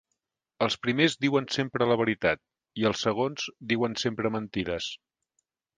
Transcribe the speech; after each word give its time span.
Els 0.65 0.77
primers 0.85 1.15
diuen 1.25 1.47
sempre 1.57 1.89
la 1.91 1.99
veritat, 2.03 2.43
i 2.83 2.89
els 2.93 3.07
segons 3.09 3.47
diuen 3.75 3.99
sempre 4.07 4.37
mentides. 4.39 4.91